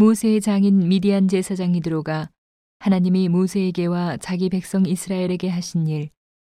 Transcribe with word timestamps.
모세의 0.00 0.40
장인 0.40 0.86
미디안 0.86 1.26
제사장이 1.26 1.80
들어가 1.80 2.30
하나님이 2.78 3.28
모세에게와 3.28 4.18
자기 4.18 4.48
백성 4.48 4.86
이스라엘에게 4.86 5.48
하신 5.48 5.88
일, 5.88 6.10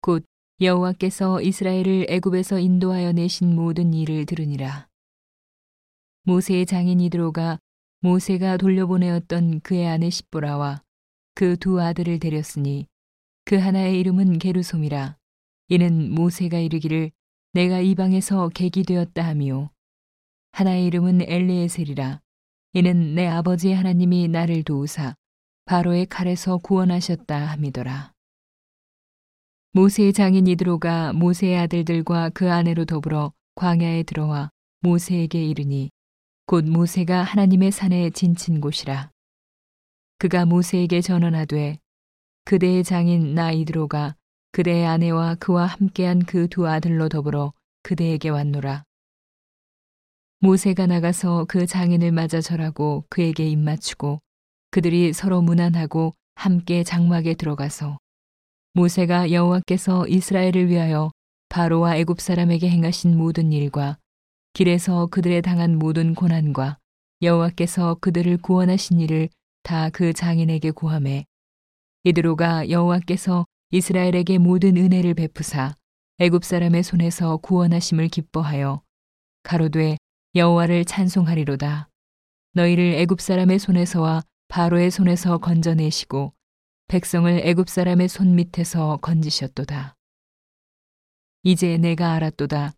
곧 0.00 0.24
여호와께서 0.60 1.40
이스라엘을 1.40 2.06
애굽에서 2.08 2.58
인도하여 2.58 3.12
내신 3.12 3.54
모든 3.54 3.94
일을 3.94 4.26
들으니라. 4.26 4.88
모세의 6.24 6.66
장인이 6.66 7.10
들어가 7.10 7.60
모세가 8.00 8.56
돌려보내었던 8.56 9.60
그의 9.60 9.86
아내 9.86 10.10
십보라와 10.10 10.82
그 11.36 11.56
두 11.56 11.80
아들을 11.80 12.18
데렸으니 12.18 12.88
그 13.44 13.54
하나의 13.54 14.00
이름은 14.00 14.40
게르솜이라. 14.40 15.16
이는 15.68 16.10
모세가 16.10 16.58
이르기를 16.58 17.12
내가 17.52 17.78
이방에서 17.78 18.48
객이 18.48 18.82
되었다 18.82 19.24
하미요. 19.24 19.70
하나의 20.50 20.86
이름은 20.86 21.22
엘리에셀이라. 21.22 22.20
이는 22.74 23.14
내 23.14 23.26
아버지 23.26 23.72
하나님이 23.72 24.28
나를 24.28 24.62
도우사 24.62 25.14
바로의 25.64 26.06
칼에서 26.06 26.58
구원하셨다 26.58 27.34
함이더라. 27.46 28.12
모세의 29.72 30.12
장인 30.12 30.46
이드로가 30.46 31.12
모세의 31.12 31.58
아들들과 31.58 32.30
그 32.30 32.50
아내로 32.50 32.84
더불어 32.84 33.32
광야에 33.54 34.02
들어와 34.02 34.50
모세에게 34.80 35.44
이르니 35.44 35.90
곧 36.46 36.64
모세가 36.66 37.22
하나님의 37.22 37.70
산에 37.70 38.10
진친 38.10 38.60
곳이라. 38.60 39.10
그가 40.18 40.46
모세에게 40.46 41.00
전언하되 41.00 41.78
그대의 42.44 42.84
장인 42.84 43.34
나 43.34 43.52
이드로가 43.52 44.14
그대의 44.52 44.86
아내와 44.86 45.36
그와 45.36 45.66
함께한 45.66 46.24
그 46.24 46.48
두 46.48 46.66
아들로 46.66 47.08
더불어 47.08 47.52
그대에게 47.82 48.28
왔노라. 48.30 48.84
모세가 50.40 50.86
나가서 50.86 51.46
그 51.48 51.66
장인을 51.66 52.12
맞아 52.12 52.40
절하고 52.40 53.04
그에게 53.08 53.48
입맞추고 53.48 54.20
그들이 54.70 55.12
서로 55.12 55.42
무난하고 55.42 56.14
함께 56.36 56.84
장막에 56.84 57.34
들어가서 57.34 57.98
모세가 58.74 59.32
여호와께서 59.32 60.06
이스라엘을 60.06 60.68
위하여 60.68 61.10
바로와 61.48 61.96
애굽 61.96 62.20
사람에게 62.20 62.70
행하신 62.70 63.18
모든 63.18 63.52
일과 63.52 63.98
길에서 64.52 65.06
그들의 65.06 65.42
당한 65.42 65.76
모든 65.76 66.14
고난과 66.14 66.78
여호와께서 67.20 67.96
그들을 67.96 68.38
구원하신 68.38 69.00
일을 69.00 69.28
다 69.64 69.90
그 69.90 70.14
장인에게 70.14 70.70
고함해 70.70 71.26
이드로가 72.04 72.70
여호와께서 72.70 73.44
이스라엘에게 73.70 74.38
모든 74.38 74.78
은혜를 74.78 75.12
베푸사 75.12 75.74
애굽 76.20 76.44
사람의 76.44 76.84
손에서 76.84 77.36
구원하심을 77.38 78.08
기뻐하여 78.08 78.80
가로되 79.42 79.97
여호와를 80.38 80.84
찬송하리로다 80.84 81.88
너희를 82.52 82.94
애굽 82.94 83.20
사람의 83.20 83.58
손에서와 83.58 84.22
바로의 84.46 84.92
손에서 84.92 85.38
건져내시고 85.38 86.32
백성을 86.86 87.28
애굽 87.42 87.68
사람의 87.68 88.06
손 88.06 88.36
밑에서 88.36 88.98
건지셨도다. 88.98 89.96
이제 91.42 91.76
내가 91.76 92.12
알았도다. 92.12 92.72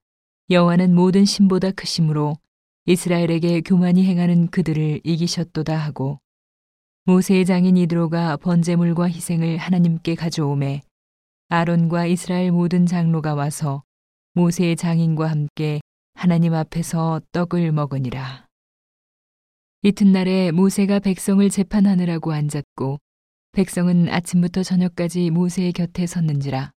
여호와는 0.48 0.94
모든 0.94 1.26
신보다 1.26 1.72
크심으로 1.72 2.38
이스라엘에게 2.86 3.60
교만이 3.60 4.06
행하는 4.06 4.46
그들을 4.46 5.02
이기셨도다 5.04 5.76
하고 5.76 6.18
모세의 7.04 7.44
장인 7.44 7.76
이드로가 7.76 8.38
번제물과 8.38 9.10
희생을 9.10 9.58
하나님께 9.58 10.14
가져오매 10.14 10.80
아론과 11.50 12.06
이스라엘 12.06 12.52
모든 12.52 12.86
장로가 12.86 13.34
와서 13.34 13.82
모세의 14.32 14.76
장인과 14.76 15.30
함께 15.30 15.80
하나님 16.20 16.52
앞에서 16.52 17.22
떡을 17.32 17.72
먹으니라. 17.72 18.46
이튿날에 19.80 20.50
모세가 20.50 20.98
백성을 20.98 21.48
재판하느라고 21.48 22.32
앉았고 22.32 22.98
백성은 23.52 24.10
아침부터 24.10 24.62
저녁까지 24.62 25.30
모세의 25.30 25.72
곁에 25.72 26.06
섰는지라. 26.06 26.72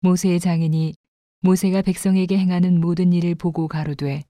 모세의 0.00 0.40
장인이 0.40 0.94
모세가 1.42 1.82
백성에게 1.82 2.38
행하는 2.38 2.80
모든 2.80 3.12
일을 3.12 3.34
보고 3.34 3.68
가로되 3.68 4.24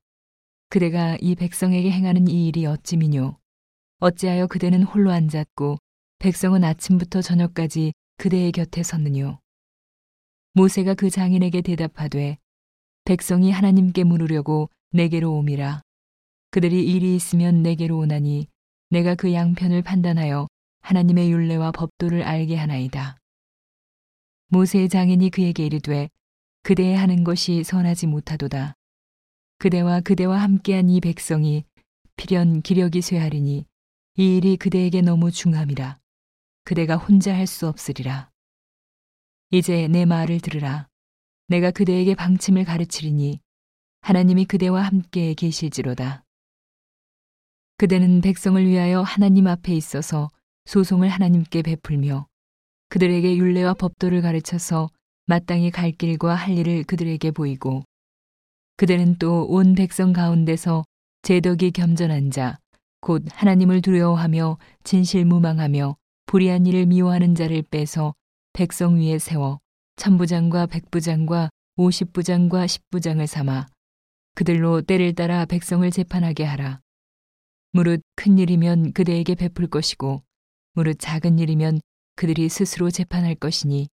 그대가 0.71 1.17
이 1.21 1.37
백성에게 1.37 1.93
행하는 1.93 2.27
이 2.27 2.49
일이 2.49 2.67
어찌미뇨 2.67 3.39
어찌하여 4.01 4.49
그대는 4.49 4.83
홀로 4.83 5.13
앉았고 5.13 5.79
백성은 6.19 6.65
아침부터 6.65 7.23
저녁까지 7.23 7.93
그대의 8.17 8.51
곁에 8.51 8.83
섰느뇨 8.83 9.39
모세가 10.55 10.95
그 10.95 11.11
장인에게 11.11 11.61
대답하되 11.61 12.39
백성이 13.07 13.53
하나님께 13.53 14.03
물으려고 14.03 14.69
내게로 14.91 15.33
옴이라 15.37 15.81
그들이 16.51 16.85
일이 16.85 17.15
있으면 17.15 17.63
내게로 17.63 17.97
오나니 17.99 18.49
내가 18.91 19.15
그 19.15 19.33
양편을 19.33 19.83
판단하여 19.83 20.49
하나님의 20.81 21.31
율례와 21.31 21.71
법도를 21.71 22.25
알게 22.25 22.57
하나이다. 22.57 23.17
모세의 24.49 24.89
장인이 24.89 25.31
그에게 25.31 25.67
이르되 25.67 26.09
그대의 26.65 26.97
하는 26.97 27.23
것이 27.23 27.63
선하지 27.63 28.09
못하도다. 28.09 28.75
그대와 29.59 30.01
그대와 30.01 30.39
함께한 30.39 30.91
이 30.91 31.01
백성이 31.01 31.65
필연 32.17 32.63
기력이 32.63 33.03
쇠하리니 33.03 33.67
이 34.17 34.37
일이 34.37 34.57
그대에게 34.57 35.01
너무 35.03 35.31
중함이라. 35.31 36.01
그대가 36.65 36.97
혼자 36.97 37.33
할 37.33 37.47
수 37.47 37.69
없으리라. 37.69 38.31
이제 39.53 39.87
내 39.87 40.05
말을 40.07 40.41
들으라. 40.41 40.89
내가 41.49 41.71
그대에게 41.71 42.15
방침을 42.15 42.65
가르치리니 42.65 43.41
하나님이 44.01 44.47
그대와 44.47 44.83
함께 44.83 45.35
계실지로다. 45.35 46.25
그대는 47.77 48.21
백성을 48.21 48.65
위하여 48.67 49.03
하나님 49.03 49.47
앞에 49.47 49.75
있어서 49.75 50.29
소송을 50.65 51.09
하나님께 51.09 51.63
베풀며 51.63 52.27
그들에게 52.89 53.37
율례와 53.37 53.75
법도를 53.75 54.23
가르쳐서 54.23 54.91
마땅히 55.27 55.71
갈 55.71 55.93
길과 55.93 56.35
할 56.35 56.57
일을 56.57 56.85
그들에게 56.85 57.31
보이고 57.33 57.85
그들은 58.77 59.17
또온 59.19 59.75
백성 59.75 60.13
가운데서 60.13 60.85
제덕이 61.23 61.73
겸전한 61.73 62.31
자, 62.31 62.59
곧 63.01 63.25
하나님을 63.31 63.83
두려워하며 63.83 64.59
진실무망하며 64.85 65.97
불의한 66.27 66.67
일을 66.67 66.87
미워하는 66.87 67.35
자를 67.35 67.63
빼서 67.63 68.15
백성 68.53 68.97
위에 68.97 69.19
세워 69.19 69.61
천부장과 69.97 70.67
백부장과 70.67 71.51
오십부장과 71.77 72.67
십부장을 72.67 73.27
삼아 73.27 73.67
그들로 74.35 74.83
때를 74.83 75.15
따라 75.15 75.45
백성을 75.47 75.91
재판하게 75.91 76.45
하라. 76.45 76.81
무릇 77.73 78.03
큰 78.15 78.39
일이면 78.39 78.93
그대에게 78.93 79.35
베풀 79.35 79.67
것이고 79.67 80.23
무릇 80.73 80.99
작은 80.99 81.39
일이면 81.39 81.81
그들이 82.15 82.49
스스로 82.49 82.91
재판할 82.91 83.35
것이니 83.35 83.89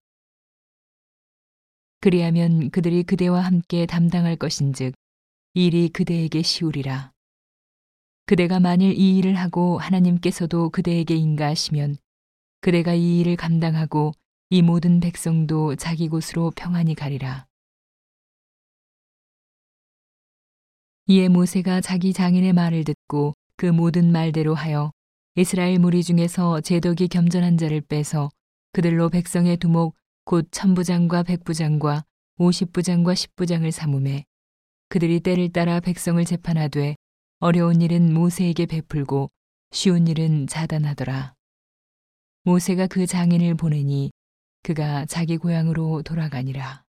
그리하면 2.01 2.71
그들이 2.71 3.03
그대와 3.03 3.41
함께 3.41 3.85
담당할 3.87 4.37
것인즉 4.37 4.95
일이 5.55 5.89
그대에게 5.89 6.43
쉬우리라. 6.43 7.13
그대가 8.27 8.61
만일 8.61 8.93
이 8.93 9.19
일을 9.19 9.35
하고 9.35 9.79
하나님께서도 9.79 10.71
그대에게 10.71 11.17
인가하시면 11.17 11.97
그대가 12.61 12.95
이 12.95 13.21
일을 13.21 13.37
감당하고 13.37 14.13
이 14.51 14.63
모든 14.63 14.99
백성도 14.99 15.77
자기 15.77 16.09
곳으로 16.09 16.51
평안히 16.57 16.95
가리라. 16.95 17.47
이에 21.07 21.29
모세가 21.29 21.83
자기 21.83 22.15
장인의 22.15 22.55
말을 22.55 22.85
듣고 22.85 23.35
그 23.57 23.67
모든 23.67 24.11
말대로 24.11 24.55
하여 24.55 24.91
이스라엘 25.35 25.79
무리 25.79 26.03
중에서 26.03 26.63
제덕이 26.63 27.09
겸전한 27.09 27.59
자를 27.59 27.83
빼서 27.83 28.31
그들로 28.73 29.11
백성의 29.11 29.59
두목 29.59 29.95
곧 30.25 30.49
천부장과 30.51 31.25
백부장과 31.25 32.05
오십부장과 32.39 33.15
십부장을 33.15 33.71
삼음해 33.71 34.25
그들이 34.89 35.21
때를 35.21 35.53
따라 35.53 35.79
백성을 35.81 36.25
재판하되 36.25 36.97
어려운 37.41 37.83
일은 37.83 38.15
모세에게 38.15 38.65
베풀고 38.65 39.31
쉬운 39.73 40.07
일은 40.07 40.47
자단하더라. 40.47 41.35
모세가 42.45 42.87
그 42.87 43.07
장인을 43.07 43.55
보내니 43.55 44.11
그가 44.69 45.07
자기 45.07 45.39
고향으로 45.39 46.03
돌아가니라. 46.03 46.83